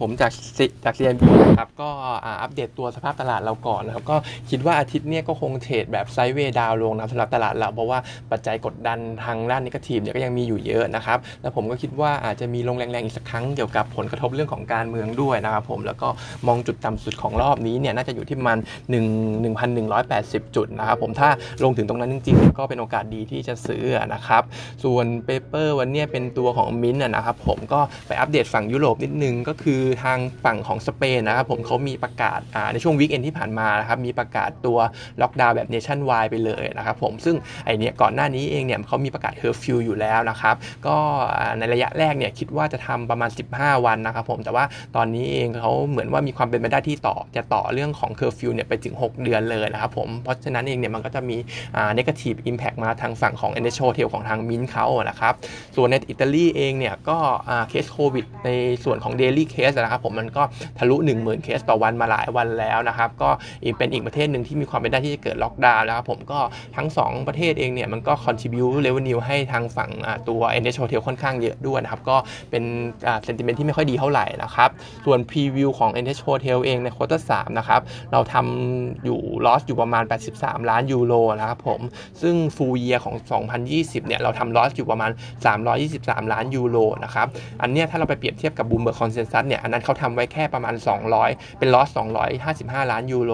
[0.00, 0.32] ผมจาก
[0.84, 1.88] จาก CNB นะครับ ก็
[2.42, 4.16] อัปเดตตัวสภาพตลาดเราก่อนนะครับ ก็
[4.50, 7.98] คิดว่าอาทิตย์นี้ก็คงเทรดแบบ sideway down ลงนะสำหรับตลาดเรา เพราะว่า
[8.30, 16.08] ปัจจัยกดดันทางด้าน negative เนี่ยก็ยังมีอยู่เยอะนะครับ แล้วผมก็คิดว่าอาจจะมีลงแรงๆอีกสักครั้งเกี่ยวกับผลกระทบเรื่องของการเมืองด้วยนะครับผมแล้วก็
[16.46, 18.58] มองจุดต่ำสุดของรอบนี้เนี่ยน่าจะอยู่ที่ประมาณ
[18.90, 19.44] 1
[19.84, 21.28] 1,180 จุดนะครับผมถ้า
[21.64, 24.42] ลงถึงตรงนั้นจริงๆ ก็เป็นโอกาสดีที่จะซื้อนะครับ
[24.84, 32.40] ส่วน paper วันนี้เป็นตัวของมินท์นะครับผมก็ไปอัปเดตฝั่งยุโรปนิดนึงก็คือทางฝั่งของสเปนนะครับผมเขามีประกาศ
[32.72, 34.78] ในช่วง weekend ที่ผ่านมานะครับมีประกาศตัว
[35.22, 40.54] ล็อกดาวน์แบบ nationwide ไปเลยนะครับผมซึ่งไอเนี้ยก่อนหน้านี้เองเนี่ยเขามีประกาศเคอร์ฟิวอยู่แล้วนะครับ
[40.86, 40.96] ก็
[41.58, 44.64] ในระยะแรกเนี่ยคิดว่าจะทำประมาณ 15 วันนะครับผมแต่ว่า
[44.96, 51.36] ตอนนี้เองเขาเหมือนว่ามีความเป็นไปได้ที่ต่อจะต่อเรื่องของเคอร์ฟิวเนี่ยไปถึง 6 เดือนเลยนะครับผมเพราะฉะนั้นเองเนี่ยมันก็จะมี
[51.76, 55.34] อ่า negative impact มาทางฝั่งของ NH Hotel ของทางมินเขานะครับ
[55.76, 57.18] ส่วนในอิตาลีเองเนี่ยก็
[57.68, 58.50] เคสโควิดใน
[58.84, 60.42] ส่วนของ daily case นะครับผมมันก็
[60.78, 63.30] ทะลุ 10,000 เคสต่อวันมาหลายวันแล้วนะครับก็
[63.78, 66.40] เป็นอีกประเทศหนึ่งที่มีความเป็นได้ที่จะเกิดล็อกดาวน์แล้วครับผมก็
[66.76, 69.90] ทั้ง 2 ประเทศเองเนี่ยมันก็ contribute revenue ให้ทางฝั่ง
[70.28, 72.16] ตัว NH Hotel ค่อนข้างเยอะด้วยนะครับก็
[72.50, 72.62] เป็น
[73.24, 74.70] sentiment ที่ไม่ค่อยดีเท่าไหร่นะครับ
[75.04, 77.80] ส่วน preview ของ NH Hotel เองใน quarter 3นะครับ
[78.12, 80.04] เราทำอยู่ loss อยู่ประมาณ
[80.36, 81.80] 83 ล้านยูโรนะครับผม
[82.22, 83.16] ซึ่ง full year ของ
[83.60, 85.10] 2020 เนี่ยเราทำ loss อยู่ประมาณ
[85.70, 87.26] 323 ล้านยูโรนะครับ
[87.62, 90.74] อันเนี้ยถ้าเราไปเปรียบเทียบกับ Bloomberg Consensus เนี่ยอันนั้นเขาทำไว้แค่ประมาณ
[91.16, 91.88] 200 เป็น loss
[92.40, 93.32] 255 ล้านยูโร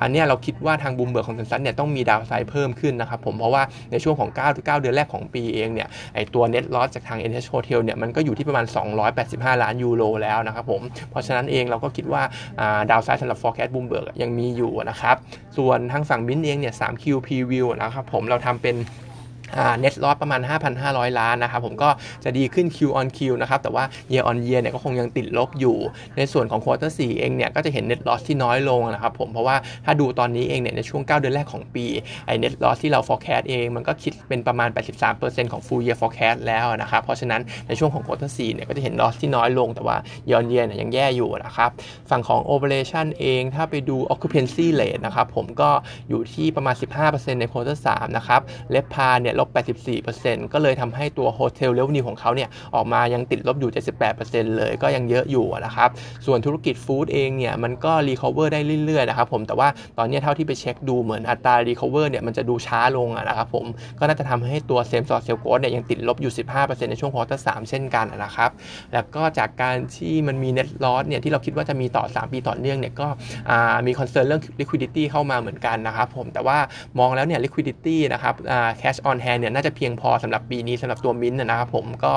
[0.00, 8.66] อันนี้เราคิดว่าทาง Bloomberg Consensus เนี่ยต้องมีดาวไซด์เพิ่มขึ้นนะครับผมเพราะว่าในช่วงของ 9 9 เดือนแรกของปีเองเนี่ยไอตัว net loss จากทาง NH Hotel เนี่ยมันก็อยู่ที่ประมาณ
[9.14, 12.22] 285 ล้านยูโรแล้วนะครับผมเพราะฉะนั้นเองเราก็คิดว่า
[12.90, 15.16] ดาวไซด์สำหรับ forecast Bloomberg ยังมีอยู่นะครับ
[15.56, 18.76] ส่วนทางฝั่งมินเองเนี่ย 3Q preview นะครับผมเราทำเป็น
[19.78, 20.40] เน็ตลอสประมาณ
[20.80, 21.90] 5,500 ล้านนะครับผมก็
[22.24, 25.76] จะดีขึ้น Q on Q นะครับแต่ว่า year on year เนี่ยก็คงยังติดลบอยู่
[26.16, 31.86] ในส่วนของ quarter 4 เองเนี่ยก็จะเห็น net loss ที่น้อยลงนะครับผมเพราะว่าถ้าดูตอนนี้เองเนี่ยในช่วง 9 เดือนแรกของปี
[32.26, 34.68] ไอ้ net loss ที่เรา forecast เอง มันก็คิดเป็นประมาณ
[35.10, 39.96] 83%ของ full year forecast แล้วนะครับเพราะฉะนั้นในช่วงของ quarter 4 เนี่ยก็จะเห็น loss ที่น้อยลง แต่ว่า
[40.28, 41.70] year on year เนี่ยยังแย่อยู่นะครับ
[42.10, 45.70] ฝั่งของ operation เองถ้าไปดู occupancy rate นะครับผมก็
[46.08, 46.74] อยู่ที่ประมาณ
[47.06, 48.40] 15%ใน quarter 3นะครับ
[48.70, 49.48] RevPAR เนี่ยลบ
[50.02, 53.70] 84%ก็เลยทำให้ตัว hotel revenue ของเขาเนี่ยออกมายังติดลบอยู่
[54.14, 55.88] 78%เลยก็ยังเยอะอยู่นะครับ
[56.26, 59.68] ส่วนธุรกิจ food เองเนี่ยมันก็ recover ได้เรื่อยๆนะครับผมแต่ว่า
[59.98, 63.66] ตอนนี้เท่าที่ไปเช็คดูเหมือนอัตรา recover เนี่ยมันจะดูช้าลงนะครับผม
[63.98, 68.50] ก็น่าจะทำให้ตัว same store sales growth เนี่ยยังติดลบอยู่ 15%ในช่วง quarter 3เช่นกันนะครับ
[68.92, 73.06] แล้วก็จากการที่มันมีเน็ตลอสเนี่ยที่เราคิดว่าจะมีต่อ 3 ปีต่อเนื่องเนี่ยก็
[73.86, 76.58] มีคอนเซิร์นเรื่อง liquidity เข้ามาเหมือนกันนะครับผมแต่ว่า
[76.98, 78.34] มองแล้วเนี่ย liquidity นะครับ
[78.80, 82.12] cash on hand เนี่ยน่าจะเพียงพอสำหรับปีนี้สำหรับตัวมินนะครับผมก็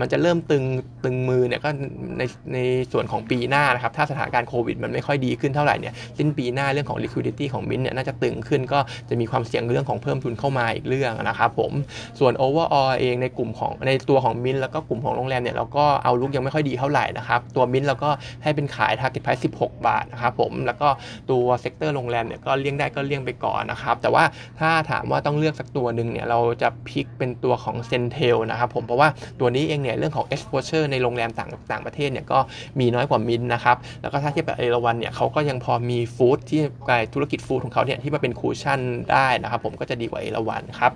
[0.00, 0.64] มันจะเริ่มตึง
[1.04, 1.70] ตึงมือเนี่ยก็
[2.18, 2.22] ใน
[2.54, 2.58] ใน
[2.92, 11.72] ส่วนของปีหน้านะครับถ้าสถานการณ์โควิดมันไม่ค่อยดีขึ้นเท่าไหร่เนี่ยสิ้นปีหน้าเรื่องของ liquidity ของมินเนี่ยน่าจะตึงขึ้นก็จะมีความเสี่ยงเรื่องของเพิ่มทุนเข้ามาอีกเรื่องนะครับผม
[12.18, 18.10] ส่วน overall เองในกลุ่มของในตัวของมินแล้วก็กลุ่มของโรงแรมเนี่ยเราก็ outlook ยังไม่ค่อยดีเท่าไหร่นะครับตัวมินเราก็
[18.42, 20.88] ให้เป็นขาย target price 16 บาทนะครับผมแล้วก็
[21.30, 24.24] ตัว sector โรงแรมเนี่ยก็เลี่ยงได้ก็เลี่ยงไปก่อนนะครับแต่ว่า
[24.60, 29.08] ถ้าถามว่าต้องเลือกสักตัวหนึ่งเนี่ยเราจะ pick เป็นตัวของ CENTEL นะครับผมเพราะว่า
[29.40, 32.38] ตัวนี้เองเนี่ยเรื่องของ exposure ในโรงแรมต่างต่างประเทศเนี่ยก็
[32.80, 38.80] มีน้อยกว่ามินนะครับแล้วก็ถ้าเทียบกับเอราวันเนี่ยเขาก็ยังพอมี food ที่กลายธุรกิจ food ของเขาเนี่ยที่มาเป็น cushion
[39.12, 40.92] ได้นะครับผมก็จะดีกว่าเอราวันครับ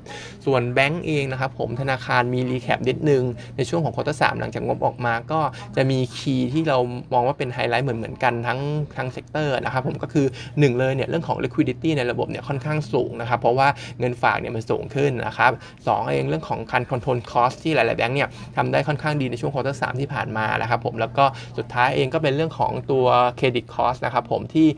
[0.46, 3.22] ส่วนแบงก์เองนะครับผมธนาคารมี recap นิดนึง
[3.56, 5.40] ในช่วงของ quarter 3หลังจากงบออกมาก็
[5.76, 6.78] จะมี key ที่เรา
[7.12, 8.60] มองว่าเป็นไฮไลท์เหมือนเหมือนกันทั้ง
[8.96, 15.52] ทั้ง sector นะครับผมก็คือ 1 เลยเนี่ยเรื่องของ liquidity ในระบบเนี่ยค่อนข้างสูงนะครับเพราะว่าเงินฝากเนี่ยมันสูงขึ้นนะครับ
[15.86, 21.24] สองเองเรื่องของการ control cost ที่หลายๆแบงค์เนี่ยทำได้ค่อนข้างดีในช่วง quarter 3ที่ผ่านมานะครับผมแล้วก็
[21.58, 23.06] สุดท้ายเองก็เป็นเรื่องของตัว
[23.36, 24.68] credit cost นะครับผมที่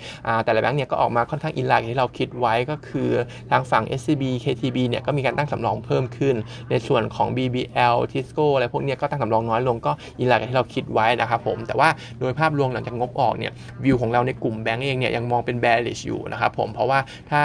[0.45, 3.11] แต่ละแบงค์เนี่ยก็ออกมาค่อนข้าง in line ที่เราคิดไว้ก็คือ
[3.51, 6.35] ทางฝั่ง SCB KTB เนี่ยก็มีการตั้งสำรองเพิ่มขึ้น
[6.71, 11.89] ในส่วนของ BBL Tisco อะไรพวกนี้ก็ตั้งสำรองน้อยลงก็ in line กับที่เราคิดไว้นะครับผมแต่ว่า
[12.21, 13.53] โดยภาพรวมหลังจากงบออกเนี่ย
[13.85, 16.99] วิวของเราในกลุ่มแบงก์เองเนี่ยยังมองเป็น bearish อยู่นะครับผมเพราะว่า
[17.31, 17.43] ถ้า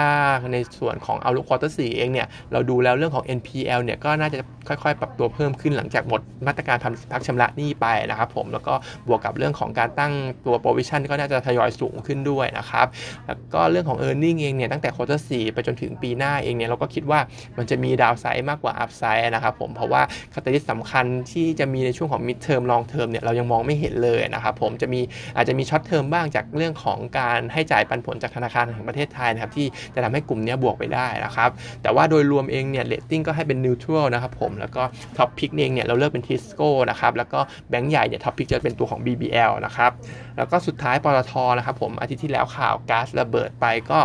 [0.52, 4.38] ในส่วนของ outlook quarter 4เองเนี่ยเราดูแล้วเรื่องของ NPL เนี่ยก็น่าจะ
[4.68, 6.76] ค่อยๆ ปรับตัวเพิ่มขึ้นหลังจากหมดมาตรการ
[7.12, 8.74] พักชำระหนี้ไปนะครับผมแล้วก็
[9.08, 10.12] บวกกับเรื่องของการตั้ง
[10.46, 12.86] ตัว provision ก็น่าจะทยอยสูงขึ้นด้วยนะครับ
[13.26, 17.20] แล้วก็เรื่องของ e a r n i n g เองเนี่ยตั้งแต่ quarter 4ไปจนถึงปีหน้าเองเนี่ยเราก็คิดว่า
[17.58, 20.02] มันจะมี downside มากกว่า upside นะครับผมเพราะว่า
[20.34, 25.00] catalyst สำคัญที่จะมีในช่วงของ mid term long term เนี่ยเรายังมองไม่เห็นเลยนะครับผมจะมี
[25.36, 31.50] อาจจะมี short term บ้างจากเรื่องของการให้จ่ายปันผลจากธนาคารแห่งประเทศไทยนะครับที่จะทำให้กลุ่มนี้บวกไปได้นะครับ
[31.82, 34.82] แต่ว่าโดยรวมเองเนี่ยเรตติ้งก็ให้เป็น neutral นะครับผมแล้วก็
[35.16, 37.40] top pick เองเนี่ยเราเลือกเป็น Tisco นะครับแล้วก็
[37.70, 39.90] แบงก์ใหญ่เนี่ย top pick จะเป็นตัวของ BBL นะครับ
[40.36, 44.00] แล้วก็สุดท้ายปตทนะครับผมอาทิตย์ที่แล้วข่าวก๊าซระเบิดไปก็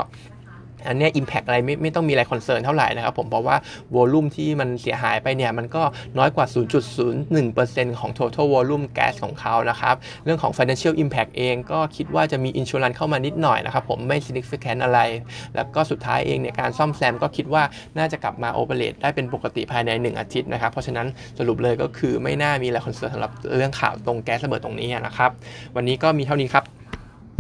[0.88, 3.56] อันนี้ impact อะไรไม่ไม่ต้องมีอะไร concern เท่าไหร่นะครับผมเพราะว่า
[3.92, 5.84] volume ที่มันเสียหายไปเนี่ยมันก็
[6.18, 6.46] น้อยกว่า
[7.28, 9.96] 0.01%ของ total volume gas ของเขานะครับ
[10.26, 15.00] เรื่องของ financial impact เองก็คิดว่าจะมี insurance เข้ามานิดหน่อยนะครับผมไม่ significant อะไร
[15.56, 17.64] แล้วก็สุดท้ายเองเนี่ยการซ่อมแซมก็คิดว่า
[17.98, 21.08] น่าจะกลับมา operate ได้เป็นปกติภายใน 1 อาทิตย์นะครับ เพราะฉะนั้น
[21.40, 25.32] สรุปเลยก็คือไม่น่ามีอะไรคอนเซิร์นสำหรับเรื่องข่าวตรงแก๊สระเบิดตรงนี้นะครับ
[25.76, 26.79] วันนี้ก็มีเท่านี้ครับ